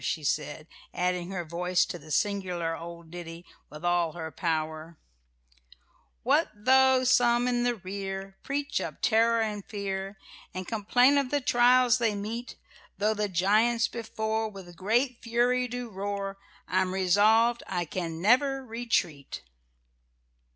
[0.03, 4.97] she said, adding her voice to the singular old ditty with all her power:
[6.23, 10.17] "What though some in the rear Preach up terror and fear,
[10.55, 12.55] And complain of the trials they meet,
[12.97, 19.43] Tho' the giants before With great fury do roar, I'm resolved I can never retreat."